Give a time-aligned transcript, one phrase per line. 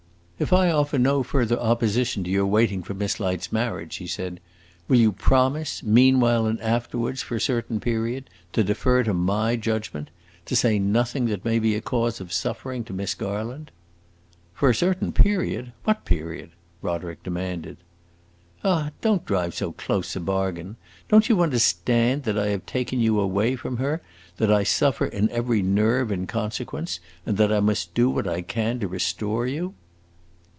[0.41, 4.39] "If I offer no further opposition to your waiting for Miss Light's marriage," he said,
[4.87, 10.09] "will you promise, meanwhile and afterwards, for a certain period, to defer to my judgment
[10.45, 13.69] to say nothing that may be a cause of suffering to Miss Garland?"
[14.55, 15.73] "For a certain period?
[15.83, 16.49] What period?"
[16.81, 17.77] Roderick demanded.
[18.63, 20.75] "Ah, don't drive so close a bargain!
[21.07, 24.01] Don't you understand that I have taken you away from her,
[24.37, 28.41] that I suffer in every nerve in consequence, and that I must do what I
[28.41, 29.75] can to restore you?"